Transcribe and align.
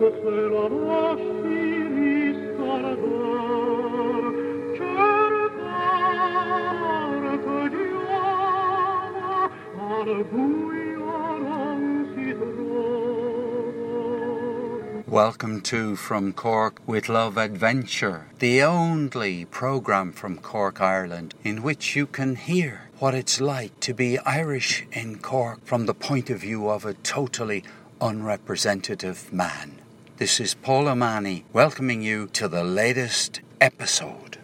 Welcome 0.00 0.22
to 15.64 15.96
From 15.96 16.32
Cork 16.32 16.80
with 16.86 17.10
Love 17.10 17.36
Adventure, 17.36 18.28
the 18.38 18.62
only 18.62 19.44
program 19.44 20.12
from 20.12 20.38
Cork, 20.38 20.80
Ireland, 20.80 21.34
in 21.44 21.62
which 21.62 21.94
you 21.94 22.06
can 22.06 22.36
hear 22.36 22.88
what 23.00 23.14
it's 23.14 23.38
like 23.38 23.78
to 23.80 23.92
be 23.92 24.18
Irish 24.20 24.86
in 24.92 25.18
Cork 25.18 25.66
from 25.66 25.84
the 25.84 25.92
point 25.92 26.30
of 26.30 26.40
view 26.40 26.70
of 26.70 26.86
a 26.86 26.94
totally 26.94 27.64
unrepresentative 28.00 29.30
man. 29.30 29.76
This 30.20 30.38
is 30.38 30.52
Paul 30.52 30.86
O'Mahony 30.86 31.46
welcoming 31.50 32.02
you 32.02 32.26
to 32.34 32.46
the 32.46 32.62
latest 32.62 33.40
episode. 33.58 34.36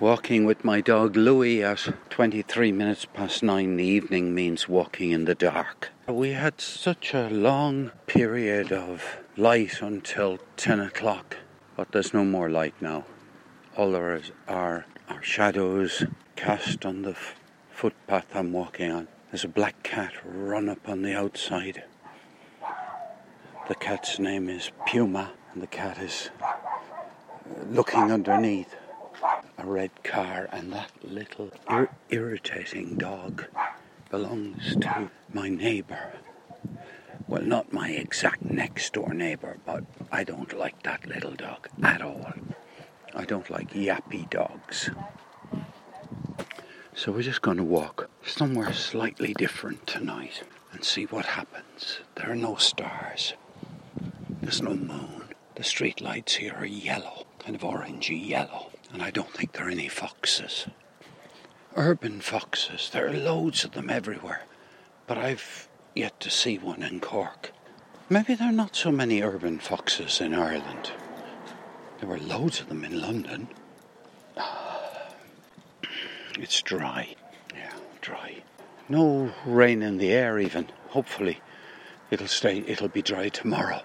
Walking 0.00 0.46
with 0.46 0.64
my 0.64 0.80
dog 0.80 1.16
Louis 1.16 1.62
at 1.62 1.86
23 2.08 2.72
minutes 2.72 3.04
past 3.04 3.42
nine 3.42 3.72
in 3.72 3.76
the 3.76 3.84
evening 3.84 4.34
means 4.34 4.70
walking 4.70 5.10
in 5.10 5.26
the 5.26 5.34
dark. 5.34 5.90
We 6.08 6.30
had 6.30 6.62
such 6.62 7.12
a 7.12 7.28
long 7.28 7.90
period 8.06 8.72
of 8.72 9.18
light 9.36 9.82
until 9.82 10.38
10 10.56 10.80
o'clock, 10.80 11.36
but 11.76 11.92
there's 11.92 12.14
no 12.14 12.24
more 12.24 12.48
light 12.48 12.74
now. 12.80 13.04
All 13.76 13.92
there 13.92 14.16
is 14.16 14.32
are, 14.48 14.86
are 15.10 15.22
shadows 15.22 16.04
cast 16.36 16.86
on 16.86 17.02
the 17.02 17.10
f- 17.10 17.34
footpath 17.70 18.34
I'm 18.34 18.54
walking 18.54 18.90
on. 18.90 19.08
There's 19.30 19.44
a 19.44 19.48
black 19.48 19.82
cat 19.82 20.14
run 20.24 20.70
up 20.70 20.88
on 20.88 21.02
the 21.02 21.14
outside. 21.14 21.84
The 23.70 23.76
cat's 23.76 24.18
name 24.18 24.48
is 24.48 24.72
Puma, 24.84 25.30
and 25.52 25.62
the 25.62 25.68
cat 25.68 25.96
is 25.98 26.30
uh, 26.42 26.54
looking 27.70 28.10
underneath 28.10 28.74
a 29.58 29.64
red 29.64 30.02
car, 30.02 30.48
and 30.50 30.72
that 30.72 30.90
little 31.04 31.52
ir- 31.70 31.94
irritating 32.08 32.96
dog 32.96 33.44
belongs 34.10 34.74
to 34.80 35.12
my 35.32 35.48
neighbour. 35.48 36.14
Well, 37.28 37.42
not 37.42 37.72
my 37.72 37.90
exact 37.90 38.42
next 38.42 38.92
door 38.94 39.14
neighbour, 39.14 39.58
but 39.64 39.84
I 40.10 40.24
don't 40.24 40.52
like 40.52 40.82
that 40.82 41.06
little 41.06 41.36
dog 41.36 41.68
at 41.80 42.02
all. 42.02 42.32
I 43.14 43.24
don't 43.24 43.48
like 43.50 43.72
yappy 43.72 44.28
dogs. 44.28 44.90
So 46.96 47.12
we're 47.12 47.22
just 47.22 47.40
going 47.40 47.58
to 47.58 47.62
walk 47.62 48.10
somewhere 48.26 48.72
slightly 48.72 49.32
different 49.32 49.86
tonight 49.86 50.42
and 50.72 50.84
see 50.84 51.04
what 51.04 51.24
happens. 51.24 52.00
There 52.16 52.32
are 52.32 52.34
no 52.34 52.56
stars. 52.56 53.34
There's 54.42 54.62
no 54.62 54.74
moon. 54.74 55.24
The 55.56 55.64
street 55.64 56.00
lights 56.00 56.36
here 56.36 56.54
are 56.54 56.64
yellow, 56.64 57.26
kind 57.38 57.54
of 57.54 57.60
orangey 57.60 58.26
yellow, 58.26 58.70
and 58.90 59.02
I 59.02 59.10
don't 59.10 59.30
think 59.32 59.52
there 59.52 59.66
are 59.66 59.70
any 59.70 59.88
foxes. 59.88 60.66
Urban 61.76 62.20
foxes, 62.22 62.88
there 62.90 63.06
are 63.06 63.12
loads 63.12 63.64
of 63.64 63.72
them 63.72 63.90
everywhere, 63.90 64.44
but 65.06 65.18
I've 65.18 65.68
yet 65.94 66.18
to 66.20 66.30
see 66.30 66.56
one 66.56 66.82
in 66.82 67.00
Cork. 67.00 67.52
Maybe 68.08 68.34
there 68.34 68.48
are 68.48 68.52
not 68.52 68.74
so 68.74 68.90
many 68.90 69.22
urban 69.22 69.58
foxes 69.58 70.20
in 70.22 70.34
Ireland. 70.34 70.92
There 71.98 72.08
were 72.08 72.18
loads 72.18 72.60
of 72.60 72.68
them 72.68 72.84
in 72.84 73.00
London. 73.00 73.48
It's 76.38 76.62
dry. 76.62 77.14
Yeah, 77.54 77.72
dry. 78.00 78.42
No 78.88 79.30
rain 79.44 79.82
in 79.82 79.98
the 79.98 80.12
air 80.12 80.38
even. 80.38 80.68
Hopefully 80.88 81.40
it'll 82.10 82.28
stay 82.28 82.64
it'll 82.66 82.88
be 82.88 83.02
dry 83.02 83.28
tomorrow. 83.28 83.82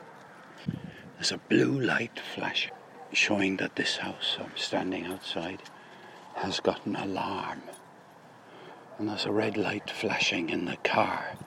There's 1.16 1.32
a 1.32 1.38
blue 1.38 1.80
light 1.80 2.20
flash 2.20 2.72
showing 3.14 3.58
that 3.58 3.76
this 3.76 3.98
house 3.98 4.38
I'm 4.40 4.56
standing 4.56 5.06
outside 5.06 5.62
has 6.36 6.60
got 6.60 6.86
an 6.86 6.96
alarm. 6.96 7.64
And 8.98 9.08
there's 9.08 9.26
a 9.26 9.32
red 9.32 9.56
light 9.56 9.90
flashing 9.90 10.50
in 10.50 10.66
the 10.66 10.78
car 10.78 11.38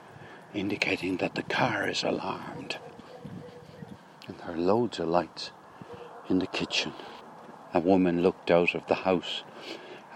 indicating 0.55 1.19
that 1.19 1.35
the 1.35 1.43
car 1.43 1.87
is 1.87 2.03
alarmed. 2.03 2.79
And 4.27 4.39
there 4.39 4.55
are 4.55 4.59
loads 4.59 4.99
of 4.99 5.09
lights 5.09 5.51
in 6.29 6.39
the 6.39 6.47
kitchen. 6.47 6.93
A 7.75 7.81
woman 7.81 8.23
looked 8.23 8.51
out 8.51 8.75
of 8.75 8.87
the 8.87 8.95
house. 8.95 9.43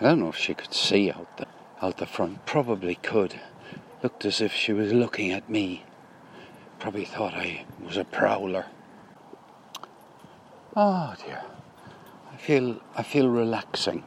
I 0.01 0.05
don't 0.05 0.21
know 0.21 0.31
if 0.31 0.37
she 0.37 0.55
could 0.55 0.73
see 0.73 1.11
out 1.11 1.37
the 1.37 1.47
out 1.83 1.99
the 1.99 2.07
front. 2.07 2.47
Probably 2.47 2.95
could. 2.95 3.41
Looked 4.03 4.25
as 4.25 4.41
if 4.41 4.53
she 4.53 4.73
was 4.73 4.93
looking 4.93 5.31
at 5.33 5.51
me. 5.51 5.85
Probably 6.79 7.05
thought 7.05 7.35
I 7.35 7.67
was 7.85 7.97
a 7.97 8.05
prowler. 8.05 8.67
Oh 10.75 11.15
dear. 11.27 11.43
I 12.33 12.37
feel 12.37 12.81
I 12.97 13.03
feel 13.03 13.29
relaxing. 13.29 14.05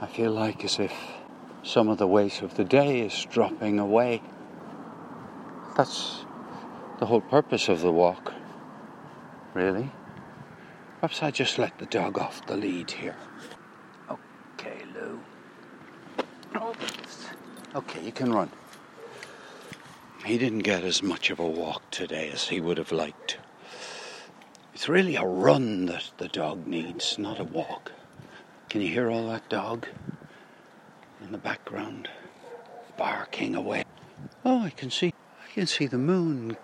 I 0.00 0.06
feel 0.06 0.32
like 0.32 0.64
as 0.64 0.80
if 0.80 0.92
some 1.62 1.88
of 1.88 1.98
the 1.98 2.06
weight 2.06 2.42
of 2.42 2.56
the 2.56 2.64
day 2.64 3.00
is 3.00 3.26
dropping 3.30 3.78
away. 3.78 4.22
That's 5.76 6.24
the 6.98 7.06
whole 7.06 7.20
purpose 7.20 7.68
of 7.68 7.80
the 7.80 7.92
walk, 7.92 8.34
really. 9.54 9.90
Perhaps 11.00 11.22
I 11.22 11.30
just 11.30 11.58
let 11.58 11.78
the 11.78 11.86
dog 11.86 12.18
off 12.18 12.44
the 12.46 12.56
lead 12.56 12.90
here. 12.90 13.16
Okay, 14.10 14.78
Lou. 14.94 15.20
Okay, 17.74 18.02
you 18.02 18.10
can 18.10 18.32
run. 18.32 18.50
He 20.24 20.38
didn't 20.38 20.60
get 20.60 20.82
as 20.82 21.04
much 21.04 21.30
of 21.30 21.38
a 21.38 21.46
walk 21.46 21.88
today 21.92 22.30
as 22.30 22.48
he 22.48 22.60
would 22.60 22.78
have 22.78 22.90
liked. 22.90 23.38
It's 24.76 24.90
really 24.90 25.16
a 25.16 25.24
run 25.24 25.86
that 25.86 26.10
the 26.18 26.28
dog 26.28 26.66
needs, 26.66 27.18
not 27.18 27.40
a 27.40 27.44
walk. 27.44 27.92
Can 28.68 28.82
you 28.82 28.88
hear 28.88 29.10
all 29.10 29.26
that 29.28 29.48
dog 29.48 29.86
in 31.22 31.32
the 31.32 31.38
background 31.38 32.10
barking 32.98 33.54
away? 33.54 33.84
Oh, 34.44 34.60
I 34.60 34.68
can 34.68 34.90
see 34.90 35.14
I 35.42 35.50
can 35.54 35.66
see 35.66 35.86
the 35.86 35.96
moon 35.96 36.58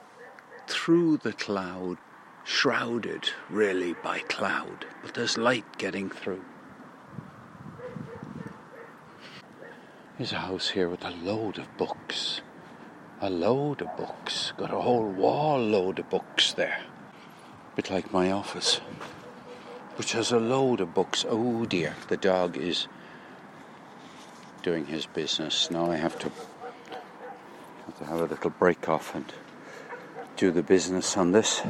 through 0.69 1.21
the 1.23 1.33
cloud, 1.33 1.97
shrouded 2.45 3.31
really 3.49 3.95
by 4.05 4.19
cloud, 4.19 4.85
but 5.03 5.15
there's 5.15 5.39
light 5.39 5.79
getting 5.79 6.11
through. 6.11 6.45
There's 10.19 10.35
a 10.35 10.41
house 10.41 10.69
here 10.69 10.91
with 10.91 11.03
a 11.03 11.13
load 11.13 11.57
of 11.57 11.79
books. 11.79 12.43
A 13.23 13.31
load 13.31 13.81
of 13.81 13.97
books. 13.97 14.53
Got 14.59 14.71
a 14.71 14.83
whole 14.83 15.09
wall 15.09 15.59
load 15.59 15.99
of 15.99 16.11
books 16.11 16.53
there. 16.53 16.92
Bit 17.75 17.91
like 17.91 18.13
my 18.13 18.31
office. 18.31 18.81
Which 19.97 20.13
has 20.13 20.31
a 20.31 20.39
load 20.39 20.81
of 20.81 20.93
books. 20.93 21.25
Oh 21.27 21.65
dear, 21.65 21.97
the 22.09 22.19
dog 22.19 22.59
is 22.59 22.87
doing 24.63 24.87
his 24.87 25.07
business. 25.07 25.71
Now 25.71 25.91
I 25.91 25.97
have 25.97 26.19
to 26.19 26.31
have 27.87 27.99
to 27.99 28.05
have 28.05 28.21
a 28.21 28.27
little 28.27 28.51
break 28.51 28.89
off 28.91 29.15
and 29.15 29.33
do 30.37 30.51
the 30.51 30.63
business 30.63 31.17
on 31.17 31.33
this. 31.33 31.63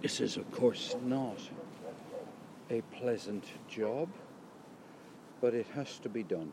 This 0.00 0.20
is 0.20 0.36
of 0.38 0.50
course 0.52 0.96
not 1.04 1.38
a 2.70 2.80
pleasant 2.92 3.44
job, 3.68 4.08
but 5.40 5.52
it 5.52 5.66
has 5.74 5.98
to 5.98 6.08
be 6.08 6.22
done. 6.22 6.52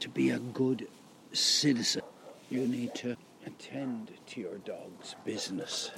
To 0.00 0.08
be 0.08 0.30
a 0.30 0.38
good 0.38 0.86
citizen, 1.32 2.02
you 2.48 2.68
need 2.68 2.94
to 2.96 3.16
attend 3.46 4.12
to 4.26 4.40
your 4.40 4.58
dog's 4.58 5.14
business. 5.24 5.90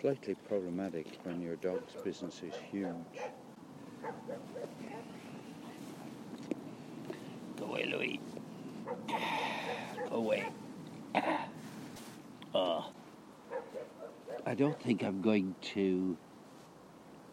Slightly 0.00 0.34
problematic 0.48 1.18
when 1.24 1.40
your 1.40 1.56
dog's 1.56 1.94
business 2.04 2.42
is 2.42 2.54
huge. 2.70 2.94
Go 7.58 7.66
away, 7.66 7.86
Louis. 7.86 8.20
Go 10.10 10.16
away. 10.16 10.46
Oh. 12.54 12.90
I 14.44 14.54
don't 14.54 14.80
think 14.80 15.02
I'm 15.02 15.20
going 15.20 15.54
to. 15.74 16.16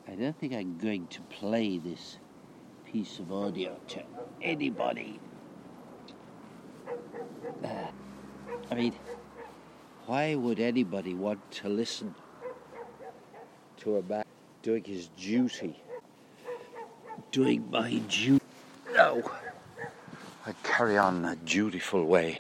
I 0.08 0.16
don't 0.16 0.38
think 0.40 0.54
I'm 0.54 0.78
going 0.78 1.08
to 1.08 1.22
play 1.22 1.78
this 1.78 2.18
piece 2.86 3.20
of 3.20 3.32
audio 3.32 3.78
to 3.90 4.04
anybody. 4.42 5.20
Uh, 7.64 7.88
I 8.72 8.76
mean, 8.76 8.94
why 10.06 10.36
would 10.36 10.60
anybody 10.60 11.14
want 11.14 11.52
to 11.52 11.70
listen 11.70 12.16
to 13.78 13.98
a 13.98 14.04
man 14.04 14.24
doing 14.62 14.84
his 14.84 15.08
duty? 15.18 15.82
Doing 17.32 17.70
my 17.70 18.00
duty? 18.10 18.44
No. 18.94 19.32
I 20.46 20.54
carry 20.64 20.98
on 20.98 21.24
a 21.26 21.36
dutiful 21.36 22.06
way. 22.06 22.40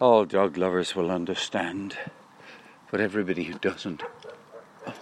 All 0.00 0.24
dog 0.24 0.56
lovers 0.56 0.94
will 0.94 1.10
understand, 1.10 1.96
but 2.90 3.00
everybody 3.00 3.44
who 3.44 3.58
doesn't. 3.58 4.02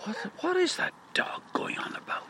What, 0.04 0.16
what 0.40 0.56
is 0.56 0.76
that 0.76 0.92
dog 1.14 1.42
going 1.52 1.78
on 1.78 1.94
about? 1.94 2.28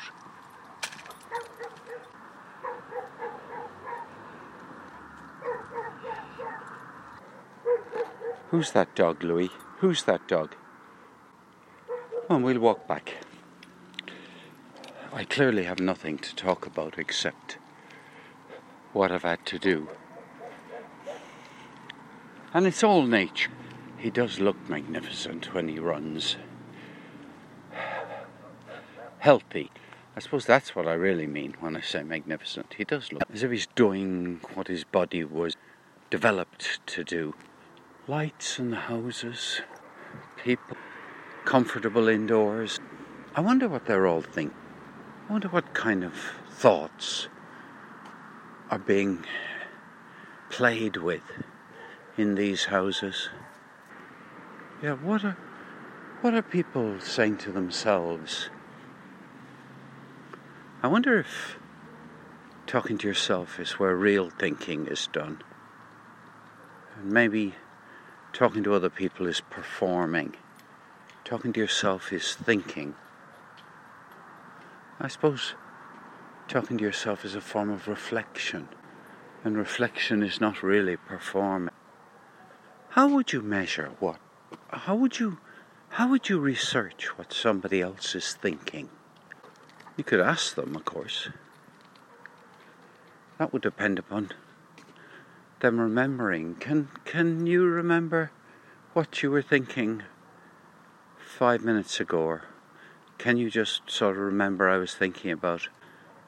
Who's 8.55 8.71
that 8.71 8.95
dog, 8.95 9.25
Louis? 9.25 9.51
Who's 9.79 10.05
that 10.05 10.29
dog? 10.29 10.55
On, 12.31 12.41
we'll 12.41 12.61
walk 12.61 12.87
back. 12.87 13.15
I 15.13 15.25
clearly 15.25 15.65
have 15.65 15.81
nothing 15.81 16.19
to 16.19 16.37
talk 16.37 16.65
about 16.65 16.97
except 16.97 17.59
what 18.93 19.11
I've 19.11 19.25
had 19.25 19.45
to 19.47 19.59
do. 19.59 19.89
And 22.53 22.65
it's 22.65 22.85
all 22.85 23.05
nature. 23.05 23.51
He 23.99 24.09
does 24.09 24.39
look 24.39 24.69
magnificent 24.69 25.53
when 25.53 25.67
he 25.67 25.81
runs. 25.81 26.37
Healthy. 29.19 29.73
I 30.15 30.21
suppose 30.21 30.47
that's 30.47 30.77
what 30.77 30.87
I 30.87 30.93
really 30.93 31.27
mean 31.27 31.57
when 31.59 31.75
I 31.75 31.81
say 31.81 32.05
magnificent. 32.05 32.75
He 32.75 32.85
does 32.85 33.13
look 33.13 33.25
as 33.33 33.43
if 33.43 33.51
he's 33.51 33.67
doing 33.75 34.39
what 34.55 34.69
his 34.69 34.85
body 34.85 35.25
was 35.25 35.57
developed 36.09 36.87
to 36.87 37.03
do. 37.03 37.35
Lights 38.07 38.59
in 38.59 38.71
the 38.71 38.77
houses, 38.77 39.63
people 40.37 40.77
comfortable 41.47 42.07
indoors. 42.07 42.79
I 43.35 43.41
wonder 43.41 43.67
what 43.67 43.87
they're 43.87 44.07
all 44.07 44.21
thinking. 44.21 44.55
I 45.27 45.33
wonder 45.33 45.49
what 45.49 45.73
kind 45.73 46.05
of 46.05 46.13
thoughts 46.51 47.29
are 48.71 48.79
being 48.79 49.25
played 50.51 50.99
with 50.99 51.23
in 52.19 52.35
these 52.35 52.67
houses. 52.67 53.31
Yeah, 54.83 54.97
what 54.97 55.25
are 55.25 55.39
what 56.21 56.35
are 56.35 56.43
people 56.43 57.01
saying 57.01 57.39
to 57.39 57.53
themselves? 57.53 58.51
I 60.83 60.89
wonder 60.89 61.19
if 61.19 61.57
talking 62.67 62.99
to 62.99 63.09
yourself 63.09 63.59
is 63.59 63.79
where 63.79 63.97
real 63.97 64.29
thinking 64.29 64.89
is 64.89 65.07
done. 65.07 65.43
And 66.99 67.11
maybe 67.11 67.55
talking 68.35 68.65
to 68.65 68.75
other 68.75 68.91
people 68.91 69.27
is 69.27 69.41
performing. 69.41 70.35
Talking 71.25 71.53
to 71.53 71.61
yourself 71.61 72.13
is 72.13 72.35
thinking. 72.35 72.97
I 75.01 75.09
suppose 75.09 75.55
talking 76.49 76.77
to 76.77 76.85
yourself 76.85 77.25
is 77.25 77.35
a 77.35 77.41
form 77.41 77.71
of 77.71 77.89
reflection, 77.89 78.69
and 79.45 79.57
reflection 79.57 80.23
is 80.23 80.41
not 80.41 80.63
really 80.63 80.97
performing. 80.97 81.75
How 82.91 83.09
would 83.09 83.33
you 83.33 83.41
measure 83.41 83.93
what? 84.01 84.19
How 84.69 84.97
would 84.97 85.19
you, 85.21 85.39
how 85.91 86.09
would 86.09 86.29
you 86.29 86.39
research 86.39 87.17
what 87.17 87.33
somebody 87.33 87.81
else 87.81 88.15
is 88.15 88.35
thinking? 88.35 88.91
You 89.97 90.05
could 90.05 90.21
ask 90.21 90.55
them, 90.55 90.75
of 90.75 90.85
course. 90.85 91.29
That 93.39 93.53
would 93.53 93.63
depend 93.63 93.99
upon 93.99 94.33
them 95.65 95.81
remembering. 95.81 96.55
Can 96.57 96.89
can 97.07 97.47
you 97.47 97.65
remember 97.65 98.31
what 98.93 99.23
you 99.23 99.31
were 99.31 99.43
thinking 99.43 100.03
five 101.17 101.63
minutes 101.63 101.99
ago? 102.01 102.19
Or 102.19 102.43
can 103.17 103.39
you 103.39 103.49
just 103.51 103.91
sort 103.91 104.17
of 104.17 104.23
remember 104.23 104.69
I 104.69 104.77
was 104.77 104.95
thinking 104.95 105.31
about 105.31 105.69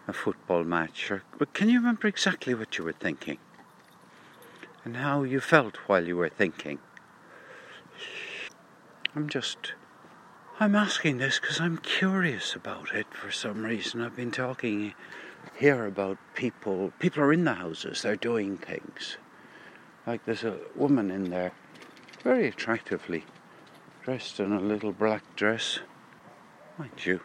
a 0.08 0.14
football 0.14 0.64
match? 0.64 1.10
Or 1.10 1.22
can 1.52 1.68
you 1.68 1.78
remember 1.78 2.08
exactly 2.08 2.54
what 2.54 2.78
you 2.78 2.84
were 2.84 2.92
thinking? 2.94 3.36
And 4.84 4.96
how 4.96 5.22
you 5.22 5.40
felt 5.40 5.76
while 5.86 6.06
you 6.06 6.16
were 6.16 6.30
thinking? 6.30 6.78
I'm 9.14 9.28
just 9.28 9.74
I'm 10.58 10.74
asking 10.74 11.18
this 11.18 11.38
because 11.38 11.60
I'm 11.60 11.76
curious 11.76 12.54
about 12.54 12.94
it 12.94 13.06
for 13.12 13.30
some 13.30 13.66
reason. 13.66 14.00
I've 14.00 14.16
been 14.16 14.30
talking 14.30 14.94
here 15.58 15.84
about 15.84 16.16
people. 16.34 16.94
People 16.98 17.22
are 17.22 17.32
in 17.34 17.44
the 17.44 17.54
houses, 17.54 18.00
they're 18.00 18.16
doing 18.16 18.56
things. 18.56 19.18
Like 20.06 20.24
there's 20.24 20.44
a 20.44 20.58
woman 20.76 21.10
in 21.10 21.30
there, 21.30 21.52
very 22.22 22.46
attractively 22.46 23.24
dressed 24.04 24.38
in 24.38 24.52
a 24.52 24.60
little 24.60 24.92
black 24.92 25.24
dress. 25.34 25.80
Mind 26.78 27.04
you, 27.04 27.20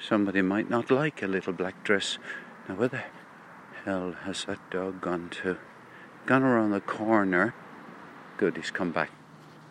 somebody 0.00 0.40
might 0.40 0.70
not 0.70 0.90
like 0.90 1.22
a 1.22 1.26
little 1.26 1.52
black 1.52 1.84
dress. 1.84 2.16
Now, 2.66 2.76
where 2.76 2.88
the 2.88 3.02
hell 3.84 4.12
has 4.24 4.46
that 4.46 4.58
dog 4.70 5.02
gone 5.02 5.28
to? 5.42 5.58
Gone 6.24 6.42
around 6.42 6.70
the 6.70 6.80
corner. 6.80 7.54
Good, 8.38 8.56
he's 8.56 8.70
come 8.70 8.92
back. 8.92 9.10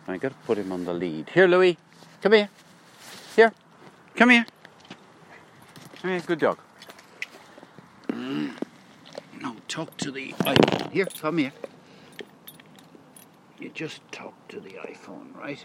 I 0.06 0.16
gotta 0.16 0.36
put 0.46 0.58
him 0.58 0.70
on 0.70 0.84
the 0.84 0.94
lead. 0.94 1.30
Here, 1.30 1.48
Louis, 1.48 1.78
come 2.22 2.34
here. 2.34 2.48
Here, 3.34 3.52
come 4.14 4.30
here. 4.30 4.46
Come 6.00 6.10
here, 6.10 6.20
good 6.20 6.38
dog. 6.38 6.58
Mm. 8.06 8.52
No, 9.40 9.56
talk 9.66 9.96
to 9.96 10.12
the. 10.12 10.32
Here, 10.92 11.06
come 11.06 11.38
here. 11.38 11.52
You 13.60 13.68
just 13.68 14.00
talk 14.10 14.34
to 14.48 14.58
the 14.58 14.70
iPhone, 14.70 15.36
right? 15.36 15.62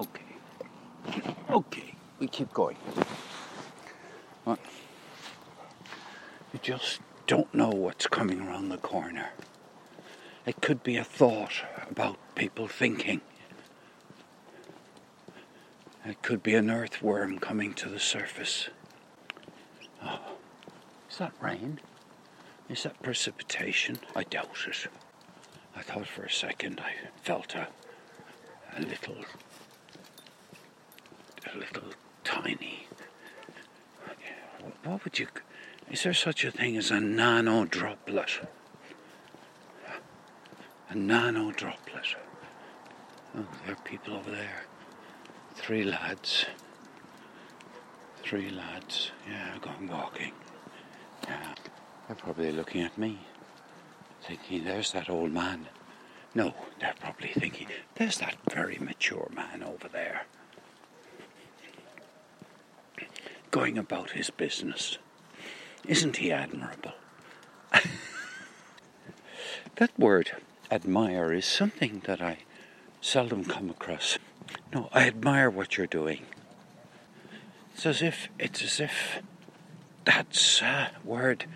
Okay. 0.00 0.24
Okay, 1.48 1.94
we 2.18 2.26
keep 2.26 2.52
going. 2.52 2.76
What? 4.44 4.58
You 6.52 6.58
just 6.60 7.00
don't 7.28 7.52
know 7.54 7.68
what's 7.68 8.08
coming 8.08 8.40
around 8.40 8.70
the 8.70 8.78
corner. 8.78 9.30
It 10.46 10.60
could 10.60 10.82
be 10.82 10.96
a 10.96 11.04
thought 11.04 11.62
about 11.88 12.16
people 12.34 12.66
thinking. 12.66 13.20
It 16.04 16.22
could 16.22 16.42
be 16.42 16.54
an 16.54 16.70
earthworm 16.70 17.38
coming 17.38 17.72
to 17.74 17.88
the 17.88 18.00
surface. 18.00 18.68
Oh, 20.02 20.18
is 21.08 21.18
that 21.18 21.32
rain? 21.40 21.78
Is 22.68 22.82
that 22.82 23.00
precipitation? 23.00 23.98
I 24.16 24.24
doubt 24.24 24.56
it. 24.66 24.88
I 25.76 25.82
thought 25.82 26.06
for 26.06 26.22
a 26.22 26.30
second 26.30 26.80
I 26.80 26.92
felt 27.22 27.54
a, 27.54 27.68
a 28.76 28.80
little, 28.80 29.16
a 31.52 31.58
little 31.58 31.90
tiny. 32.24 32.86
What 34.84 35.04
would 35.04 35.18
you? 35.18 35.26
Is 35.90 36.02
there 36.02 36.14
such 36.14 36.44
a 36.44 36.50
thing 36.50 36.76
as 36.76 36.90
a 36.90 37.00
nano 37.00 37.64
droplet? 37.64 38.40
A 40.88 40.94
nano 40.94 41.50
droplet. 41.52 42.16
Oh, 43.36 43.46
there 43.64 43.74
are 43.74 43.82
people 43.84 44.14
over 44.14 44.30
there. 44.30 44.64
Three 45.54 45.84
lads. 45.84 46.46
Three 48.22 48.50
lads. 48.50 49.10
Yeah, 49.28 49.56
going 49.60 49.88
walking. 49.88 50.32
Yeah, 51.28 51.54
they're 52.06 52.16
probably 52.16 52.52
looking 52.52 52.82
at 52.82 52.96
me, 52.98 53.20
thinking, 54.22 54.64
there's 54.64 54.92
that 54.92 55.10
old 55.10 55.32
man. 55.32 55.66
No, 56.34 56.54
they're 56.78 56.94
probably 57.00 57.28
thinking, 57.28 57.68
there's 57.96 58.18
that 58.18 58.36
very 58.52 58.78
mature 58.78 59.28
man 59.34 59.62
over 59.62 59.88
there. 59.88 60.26
Going 63.50 63.76
about 63.76 64.12
his 64.12 64.30
business. 64.30 64.98
Isn't 65.86 66.18
he 66.18 66.30
admirable? 66.30 66.92
that 69.76 69.98
word, 69.98 70.32
admire, 70.70 71.32
is 71.32 71.46
something 71.46 72.02
that 72.04 72.20
I 72.20 72.38
seldom 73.00 73.44
come 73.44 73.70
across. 73.70 74.18
No, 74.72 74.88
I 74.92 75.06
admire 75.06 75.50
what 75.50 75.76
you're 75.76 75.86
doing. 75.86 76.26
It's 77.74 77.86
as 77.86 78.02
if 78.02 78.28
it's 78.38 78.62
as 78.62 78.78
if 78.78 79.22
that 80.04 80.36
word 81.04 81.46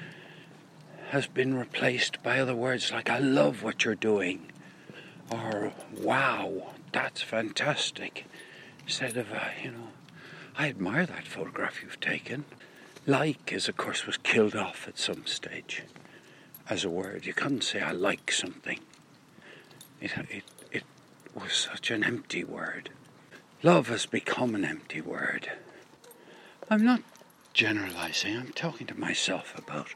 has 1.15 1.29
been 1.29 1.57
replaced 1.57 2.21
by 2.25 2.41
other 2.41 2.57
words 2.57 2.91
like 2.91 3.09
I 3.09 3.21
love 3.21 3.63
what 3.63 3.85
you're 3.85 3.95
doing 3.95 4.51
or 5.31 5.73
wow, 5.97 6.73
that's 6.91 7.23
fantastic. 7.23 8.27
Instead 8.83 9.17
of, 9.17 9.31
uh, 9.31 9.39
you 9.63 9.71
know, 9.71 9.89
I 10.59 10.69
admire 10.69 11.07
that 11.07 11.29
photograph 11.29 11.81
you've 11.85 12.01
taken. 12.01 12.47
Like 13.07 13.53
is, 13.53 13.69
of 13.69 13.77
course, 13.77 14.07
was 14.07 14.17
killed 14.17 14.57
off 14.57 14.89
at 14.89 14.99
some 14.99 15.25
stage 15.25 15.85
as 16.69 16.85
a 16.85 16.91
word. 16.91 17.27
You 17.27 17.33
couldn't 17.33 17.63
say 17.63 17.81
I 17.81 17.93
like 17.93 18.33
something. 18.33 18.81
It, 20.01 20.11
it, 20.29 20.45
it 20.73 20.85
was 21.33 21.53
such 21.53 21.93
an 21.93 22.03
empty 22.03 22.43
word. 22.43 22.91
Love 23.63 23.87
has 23.87 24.05
become 24.05 24.57
an 24.57 24.65
empty 24.65 25.01
word. 25.01 25.49
I'm 26.69 26.85
not 26.85 27.03
generalizing, 27.53 28.37
I'm 28.37 28.53
talking 28.53 28.89
to 28.89 28.99
myself 28.99 29.57
about 29.57 29.95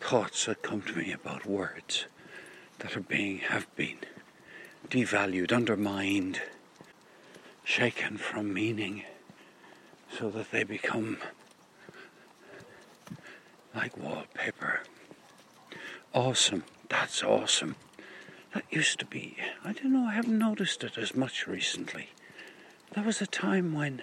thoughts 0.00 0.46
that 0.46 0.62
come 0.62 0.82
to 0.82 0.96
me 0.96 1.12
about 1.12 1.46
words 1.46 2.06
that 2.78 2.96
are 2.96 3.00
being 3.00 3.38
have 3.38 3.66
been 3.76 3.98
devalued, 4.88 5.52
undermined, 5.52 6.40
shaken 7.64 8.16
from 8.16 8.52
meaning 8.52 9.04
so 10.18 10.30
that 10.30 10.50
they 10.50 10.64
become 10.64 11.18
like 13.74 13.96
wallpaper. 13.96 14.80
Awesome. 16.14 16.64
That's 16.88 17.22
awesome. 17.22 17.76
That 18.54 18.64
used 18.70 18.98
to 19.00 19.04
be, 19.04 19.36
I 19.62 19.72
don't 19.72 19.92
know, 19.92 20.06
I 20.06 20.14
haven't 20.14 20.38
noticed 20.38 20.82
it 20.82 20.96
as 20.96 21.14
much 21.14 21.46
recently. 21.46 22.08
There 22.94 23.04
was 23.04 23.20
a 23.20 23.26
time 23.26 23.74
when 23.74 24.02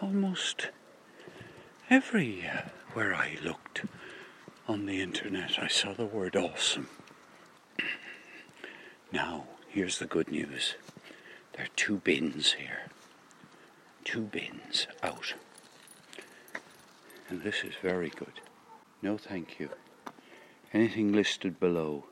almost 0.00 0.68
everywhere 1.90 3.14
I 3.14 3.36
looked 3.42 3.82
on 4.68 4.86
the 4.86 5.00
internet, 5.00 5.58
I 5.58 5.68
saw 5.68 5.92
the 5.92 6.06
word 6.06 6.36
awesome. 6.36 6.88
Now, 9.12 9.44
here's 9.68 9.98
the 9.98 10.06
good 10.06 10.30
news. 10.30 10.74
There 11.52 11.64
are 11.64 11.76
two 11.76 11.98
bins 11.98 12.52
here. 12.54 12.86
Two 14.04 14.22
bins 14.22 14.88
out. 15.02 15.34
And 17.28 17.42
this 17.42 17.62
is 17.64 17.74
very 17.80 18.10
good. 18.10 18.40
No, 19.02 19.16
thank 19.16 19.60
you. 19.60 19.70
Anything 20.72 21.12
listed 21.12 21.58
below 21.60 22.04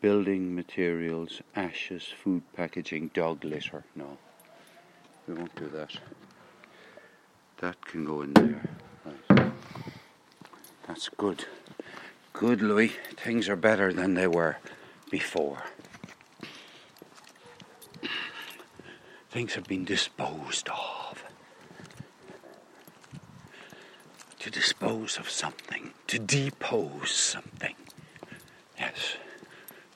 building 0.00 0.54
materials, 0.54 1.40
ashes, 1.56 2.04
food 2.22 2.42
packaging, 2.54 3.10
dog 3.14 3.42
litter. 3.42 3.82
No, 3.96 4.18
we 5.26 5.32
won't 5.32 5.56
do 5.56 5.66
that. 5.68 5.96
That 7.58 7.82
can 7.86 8.04
go 8.04 8.20
in 8.20 8.34
there. 8.34 8.60
That's 10.94 11.08
good. 11.08 11.44
Good, 12.32 12.62
Louis. 12.62 12.92
Things 13.16 13.48
are 13.48 13.56
better 13.56 13.92
than 13.92 14.14
they 14.14 14.28
were 14.28 14.58
before. 15.10 15.64
Things 19.28 19.54
have 19.54 19.64
been 19.64 19.84
disposed 19.84 20.68
of. 20.68 21.24
To 24.38 24.50
dispose 24.52 25.18
of 25.18 25.28
something, 25.28 25.90
to 26.06 26.20
depose 26.20 27.10
something. 27.10 27.74
Yes 28.78 29.16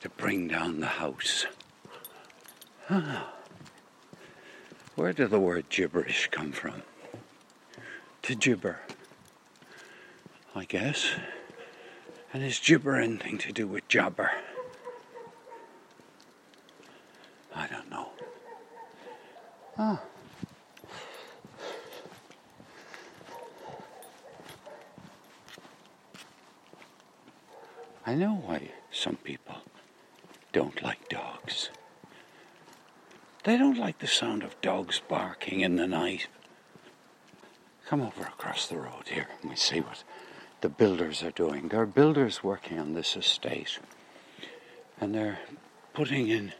to 0.01 0.09
bring 0.09 0.49
down 0.49 0.81
the 0.81 0.87
house. 0.87 1.45
Ah. 2.89 3.33
Where 4.95 5.13
did 5.13 5.29
the 5.29 5.39
word 5.39 5.69
gibberish 5.69 6.27
come 6.29 6.51
from? 6.51 6.81
To 8.23 8.35
gibber, 8.35 8.79
I 10.55 10.65
guess. 10.65 11.11
And 12.33 12.43
is 12.43 12.59
gibber 12.59 12.95
anything 12.95 13.37
to 13.39 13.51
do 13.51 13.67
with 13.67 13.87
jabber? 13.87 14.31
I 17.55 17.67
don't 17.67 17.89
know. 17.89 18.09
Ah. 19.77 20.01
I 28.05 28.15
know 28.15 28.41
why 28.45 28.71
some 28.91 29.17
people 29.17 29.57
don't 30.51 30.81
like 30.81 31.09
dogs. 31.09 31.69
They 33.43 33.57
don't 33.57 33.77
like 33.77 33.99
the 33.99 34.07
sound 34.07 34.43
of 34.43 34.59
dogs 34.61 35.01
barking 35.07 35.61
in 35.61 35.75
the 35.75 35.87
night. 35.87 36.27
Come 37.87 38.01
over 38.01 38.23
across 38.23 38.67
the 38.67 38.77
road 38.77 39.07
here 39.07 39.27
and 39.41 39.49
we 39.49 39.55
see 39.55 39.79
what 39.79 40.03
the 40.61 40.69
builders 40.69 41.23
are 41.23 41.31
doing. 41.31 41.69
There 41.69 41.81
are 41.81 41.85
builders 41.85 42.43
working 42.43 42.79
on 42.79 42.93
this 42.93 43.15
estate 43.15 43.79
and 44.99 45.15
they're 45.15 45.39
putting 45.93 46.27
in, 46.27 46.53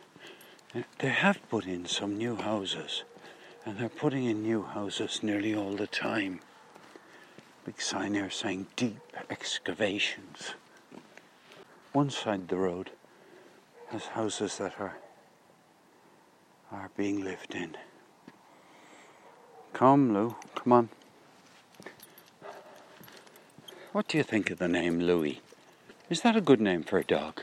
they 1.00 1.10
have 1.10 1.40
put 1.50 1.66
in 1.66 1.86
some 1.86 2.18
new 2.18 2.36
houses 2.36 3.04
and 3.66 3.78
they're 3.78 3.90
putting 3.90 4.26
in 4.26 4.42
new 4.42 4.64
houses 4.64 5.22
nearly 5.22 5.54
all 5.54 5.76
the 5.76 5.88
time. 5.88 6.40
Big 7.66 7.82
sign 7.82 8.14
here 8.14 8.30
saying 8.30 8.68
deep 8.76 9.00
excavations. 9.30 10.54
One 11.92 12.10
side 12.10 12.48
the 12.48 12.58
road 12.58 12.92
has 13.90 14.06
houses 14.06 14.58
that 14.58 14.80
are 14.80 14.98
are 16.72 16.92
being 16.96 17.24
lived 17.24 17.56
in. 17.56 17.76
Come, 19.74 20.14
Lou, 20.14 20.36
come 20.56 20.74
on. 20.74 20.90
What 23.92 24.08
do 24.08 24.20
you 24.20 24.24
think 24.24 24.52
of 24.52 24.60
the 24.60 24.68
name 24.68 25.00
Louis? 25.00 25.42
Is 26.12 26.22
that 26.22 26.36
a 26.36 26.42
good 26.42 26.62
name 26.62 26.84
for 26.84 27.00
a 27.00 27.04
dog? 27.04 27.42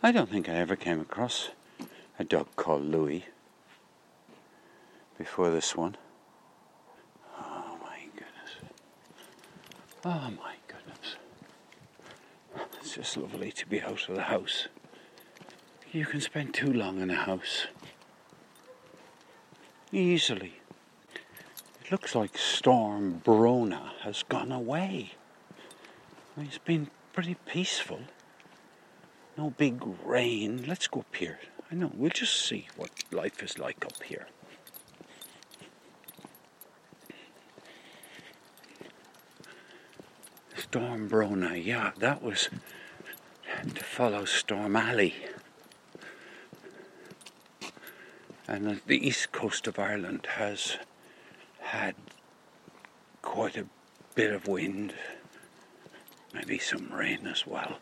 I 0.00 0.12
don't 0.12 0.30
think 0.30 0.48
I 0.48 0.54
ever 0.54 0.76
came 0.76 1.00
across 1.00 1.50
a 2.20 2.24
dog 2.24 2.46
called 2.54 2.84
Louis 2.84 3.24
before 5.18 5.50
this 5.50 5.74
one. 5.74 5.96
Oh 7.36 7.76
my 7.82 7.98
goodness. 8.14 8.72
Oh 10.04 10.30
my 10.40 10.54
goodness. 10.68 11.16
it's 12.80 12.94
just 12.94 13.16
lovely 13.16 13.50
to 13.50 13.66
be 13.66 13.82
out 13.82 14.08
of 14.08 14.14
the 14.14 14.22
house. 14.22 14.68
You 15.90 16.06
can 16.06 16.20
spend 16.20 16.54
too 16.54 16.72
long 16.72 17.00
in 17.00 17.10
a 17.10 17.16
house. 17.16 17.66
Easily. 19.90 20.61
Looks 21.92 22.14
like 22.14 22.38
Storm 22.38 23.20
Bronagh 23.22 23.98
has 24.00 24.22
gone 24.22 24.50
away. 24.50 25.12
It's 26.38 26.56
been 26.56 26.88
pretty 27.12 27.34
peaceful. 27.44 28.00
No 29.36 29.50
big 29.50 29.82
rain. 30.02 30.64
Let's 30.66 30.86
go 30.86 31.00
up 31.00 31.14
here. 31.14 31.38
I 31.70 31.74
know, 31.74 31.92
we'll 31.94 32.08
just 32.08 32.46
see 32.46 32.66
what 32.78 32.88
life 33.10 33.42
is 33.42 33.58
like 33.58 33.84
up 33.84 34.02
here. 34.04 34.26
Storm 40.56 41.10
Bronagh, 41.10 41.62
yeah, 41.62 41.90
that 41.98 42.22
was 42.22 42.48
to 43.74 43.84
follow 43.84 44.24
Storm 44.24 44.76
Ali. 44.76 45.14
And 48.48 48.80
the 48.86 49.06
east 49.06 49.30
coast 49.30 49.66
of 49.66 49.78
Ireland 49.78 50.26
has 50.36 50.78
had 51.72 51.94
quite 53.22 53.56
a 53.56 53.64
bit 54.14 54.30
of 54.30 54.46
wind, 54.46 54.92
maybe 56.34 56.58
some 56.58 56.92
rain 56.92 57.26
as 57.26 57.46
well. 57.46 57.78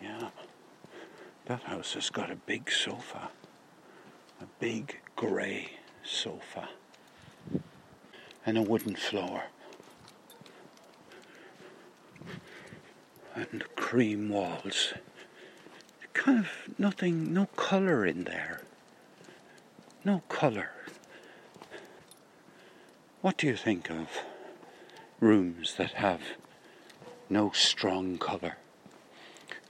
Yeah, 0.00 0.28
that 1.46 1.64
house 1.64 1.94
has 1.94 2.10
got 2.10 2.30
a 2.30 2.36
big 2.36 2.70
sofa, 2.70 3.30
a 4.40 4.44
big 4.60 5.00
grey 5.16 5.78
sofa, 6.04 6.68
and 8.46 8.56
a 8.56 8.62
wooden 8.62 8.94
floor. 8.94 9.42
and 13.34 13.64
cream 13.76 14.28
walls. 14.28 14.94
Kind 16.12 16.40
of 16.40 16.48
nothing, 16.76 17.32
no 17.32 17.46
colour 17.54 18.04
in 18.04 18.24
there. 18.24 18.62
No 20.04 20.22
colour. 20.28 20.72
What 23.20 23.36
do 23.36 23.46
you 23.46 23.56
think 23.56 23.90
of 23.90 24.08
rooms 25.20 25.74
that 25.76 25.92
have 25.94 26.20
no 27.28 27.50
strong 27.52 28.16
colour? 28.18 28.58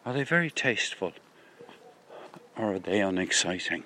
Are 0.05 0.12
they 0.12 0.25
very 0.25 0.50
tasteful 0.50 1.12
or 2.57 2.75
are 2.75 2.78
they 2.78 3.00
unexciting? 3.00 3.85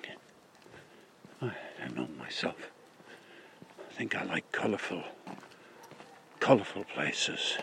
I 1.41 1.51
don't 1.79 1.95
know 1.95 2.07
myself. 2.19 2.71
I 3.79 3.93
think 3.93 4.15
I 4.15 4.23
like 4.23 4.51
colourful, 4.51 5.03
colourful 6.39 6.85
places 6.85 7.57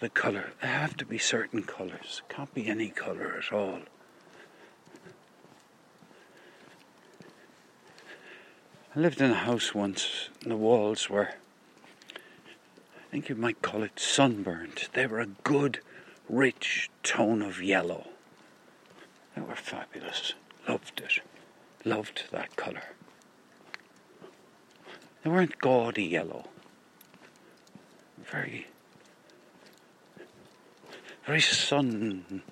the 0.00 0.08
colour. 0.08 0.52
There 0.62 0.70
have 0.70 0.96
to 0.96 1.04
be 1.04 1.18
certain 1.18 1.62
colours. 1.62 2.22
Can't 2.28 2.52
be 2.54 2.66
any 2.68 2.88
colour 2.88 3.36
at 3.38 3.52
all. 3.52 3.80
I 8.94 9.00
lived 9.00 9.20
in 9.20 9.30
a 9.30 9.34
house 9.34 9.74
once, 9.74 10.28
and 10.42 10.50
the 10.50 10.56
walls 10.56 11.08
were, 11.08 11.28
I 12.14 13.10
think 13.10 13.28
you 13.28 13.36
might 13.36 13.62
call 13.62 13.82
it 13.82 14.00
sunburnt. 14.00 14.88
They 14.94 15.06
were 15.06 15.20
a 15.20 15.26
good, 15.26 15.80
rich 16.28 16.90
tone 17.02 17.40
of 17.42 17.62
yellow. 17.62 18.08
They 19.36 19.42
were 19.42 19.54
fabulous. 19.54 20.34
Loved 20.68 21.00
it. 21.00 21.20
Loved 21.84 22.24
that 22.32 22.56
colour. 22.56 22.82
They 25.22 25.30
weren't 25.30 25.58
gaudy 25.58 26.04
yellow. 26.04 26.48
Very 28.18 28.66
very 31.30 31.40
sun, 31.40 32.42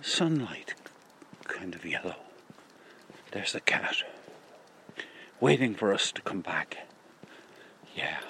sunlight 0.00 0.74
kind 1.44 1.76
of 1.76 1.84
yellow. 1.84 2.16
There's 3.30 3.52
the 3.52 3.60
cat, 3.60 4.02
waiting 5.40 5.74
for 5.74 5.92
us 5.92 6.12
to 6.12 6.20
come 6.22 6.40
back. 6.40 6.78
Yeah. 7.94 8.20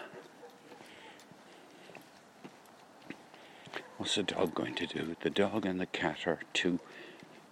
What's 3.96 4.14
the 4.14 4.22
dog 4.22 4.54
going 4.54 4.74
to 4.76 4.86
do? 4.86 5.16
The 5.20 5.30
dog 5.30 5.66
and 5.66 5.80
the 5.80 5.86
cat 5.86 6.26
are 6.26 6.40
two 6.52 6.78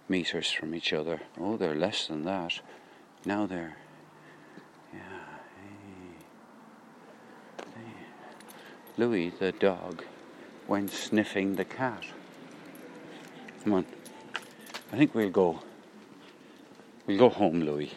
meters 0.07 0.51
from 0.51 0.73
each 0.73 0.93
other. 0.93 1.21
Oh, 1.39 1.57
they're 1.57 1.75
less 1.75 2.07
than 2.07 2.23
that. 2.23 2.61
Now 3.25 3.45
they're. 3.45 3.77
Yeah. 4.93 4.99
Louis, 8.95 9.29
the 9.29 9.51
dog, 9.51 10.03
when 10.65 10.87
sniffing 10.87 11.55
the 11.55 11.65
cat. 11.65 12.03
Come 13.63 13.73
on. 13.73 13.85
I 14.91 14.97
think 14.97 15.13
we'll 15.13 15.29
go. 15.29 15.59
We'll 17.05 17.19
go 17.19 17.29
home, 17.29 17.61
Louis. 17.61 17.93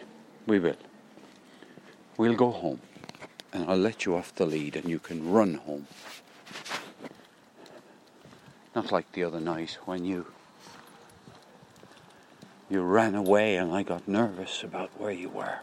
We 0.46 0.58
will. 0.58 0.76
We'll 2.20 2.34
go 2.34 2.50
home. 2.50 2.82
And 3.50 3.64
I'll 3.64 3.78
let 3.78 4.04
you 4.04 4.14
off 4.14 4.34
the 4.34 4.44
lead 4.44 4.76
and 4.76 4.84
you 4.86 4.98
can 4.98 5.32
run 5.32 5.54
home. 5.54 5.86
Not 8.74 8.92
like 8.92 9.10
the 9.12 9.24
other 9.24 9.40
night 9.40 9.78
when 9.86 10.04
you 10.04 10.26
You 12.68 12.82
ran 12.82 13.14
away 13.14 13.56
and 13.56 13.72
I 13.72 13.82
got 13.84 14.06
nervous 14.06 14.62
about 14.62 14.90
where 15.00 15.10
you 15.10 15.30
were. 15.30 15.60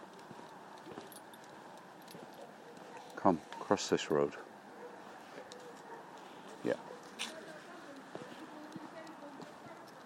Come, 3.18 3.40
cross 3.60 3.90
this 3.90 4.10
road. 4.10 4.34
Yeah. 6.64 6.74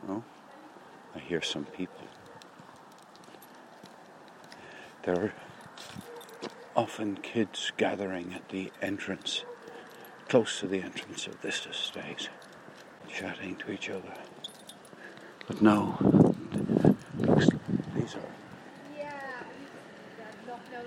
Oh, 0.09 0.21
I 1.15 1.19
hear 1.19 1.41
some 1.41 1.63
people. 1.63 2.07
There 5.03 5.33
often 6.81 7.15
kids 7.17 7.71
gathering 7.77 8.33
at 8.33 8.49
the 8.49 8.71
entrance, 8.81 9.45
close 10.27 10.59
to 10.59 10.65
the 10.65 10.81
entrance 10.81 11.27
of 11.27 11.39
this 11.43 11.67
estate, 11.67 12.27
chatting 13.07 13.55
to 13.55 13.71
each 13.71 13.87
other. 13.87 14.11
But 15.45 15.61
no, 15.61 15.95
looks, 17.19 17.49
these 17.93 18.15
are 18.15 18.31
Yeah, 18.97 19.13
that's 20.17 20.41
not 20.47 20.59
no. 20.71 20.79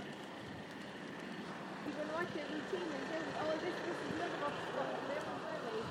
You 1.86 1.92
can 1.96 2.08
watch 2.12 2.34
it 2.34 2.46
routine 2.50 2.90
and 2.90 3.06
do. 3.08 3.18
This 3.64 3.74
this 3.86 3.94
is 3.94 4.18
never 4.18 4.46
up 4.46 4.56
stuff. 4.74 4.90
Never 5.08 5.34
really. 5.46 5.82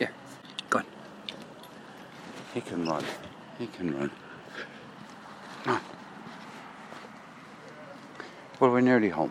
Here, 0.00 0.12
go 0.70 0.78
on. 0.78 0.86
He 2.52 2.60
can 2.60 2.84
run. 2.84 3.04
He 3.62 3.68
can 3.68 3.96
run. 3.96 4.10
Come 5.62 5.74
on. 5.76 5.80
Well, 8.58 8.72
we're 8.72 8.80
nearly 8.80 9.10
home. 9.10 9.30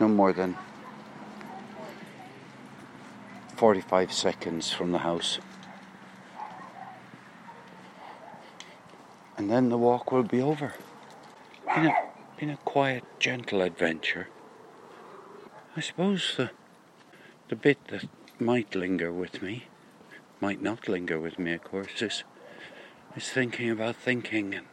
No 0.00 0.08
more 0.08 0.32
than 0.32 0.56
45 3.54 4.12
seconds 4.12 4.72
from 4.72 4.90
the 4.90 4.98
house. 4.98 5.38
And 9.36 9.48
then 9.48 9.68
the 9.68 9.78
walk 9.78 10.10
will 10.10 10.24
be 10.24 10.42
over. 10.42 10.74
Been 11.72 11.86
a, 11.86 11.94
been 12.36 12.50
a 12.50 12.56
quiet, 12.56 13.04
gentle 13.20 13.62
adventure. 13.62 14.26
I 15.76 15.80
suppose 15.82 16.34
the, 16.36 16.50
the 17.48 17.54
bit 17.54 17.78
that 17.92 18.06
might 18.40 18.74
linger 18.74 19.12
with 19.12 19.40
me, 19.40 19.66
might 20.40 20.60
not 20.60 20.88
linger 20.88 21.20
with 21.20 21.38
me, 21.38 21.52
of 21.52 21.62
course, 21.62 22.02
is, 22.02 22.24
is 23.16 23.28
thinking 23.28 23.70
about 23.70 23.96
thinking 23.96 24.54
and 24.54 24.66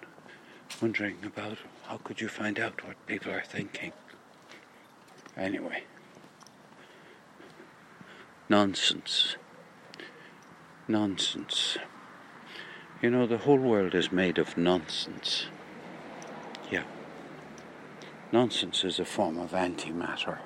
wondering 0.81 1.17
about 1.25 1.57
how 1.83 1.97
could 1.97 2.21
you 2.21 2.27
find 2.27 2.59
out 2.59 2.85
what 2.85 2.95
people 3.07 3.31
are 3.31 3.43
thinking. 3.43 3.93
Anyway, 5.35 5.83
nonsense. 8.49 9.35
Nonsense. 10.87 11.77
You 13.01 13.11
know, 13.11 13.27
the 13.27 13.39
whole 13.39 13.59
world 13.59 13.93
is 13.93 14.11
made 14.11 14.37
of 14.37 14.57
nonsense. 14.57 15.47
Yeah. 16.71 16.83
Nonsense 18.31 18.83
is 18.83 18.99
a 18.99 19.05
form 19.05 19.37
of 19.37 19.51
antimatter. 19.51 20.39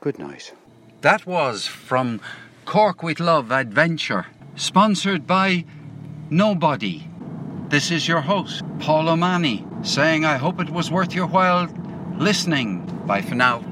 Good 0.00 0.18
night. 0.18 0.54
That 1.00 1.26
was 1.26 1.66
from 1.66 2.20
Cork 2.64 3.02
with 3.02 3.18
Love 3.18 3.50
Adventure, 3.50 4.26
sponsored 4.54 5.26
by 5.26 5.64
Nobody. 6.32 7.06
This 7.68 7.90
is 7.90 8.08
your 8.08 8.22
host, 8.22 8.62
Paul 8.78 9.10
O'Mahony, 9.10 9.66
saying 9.82 10.24
I 10.24 10.38
hope 10.38 10.62
it 10.62 10.70
was 10.70 10.90
worth 10.90 11.14
your 11.14 11.26
while 11.26 11.68
listening. 12.16 12.86
Bye 13.06 13.20
for 13.20 13.34
now. 13.34 13.62